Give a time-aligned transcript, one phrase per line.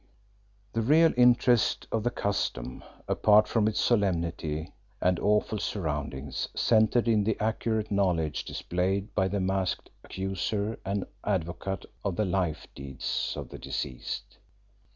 [0.73, 7.23] The real interest of the custom, apart from its solemnity and awful surroundings, centred in
[7.23, 13.49] the accurate knowledge displayed by the masked Accuser and Advocate of the life deeds of
[13.49, 14.39] the deceased.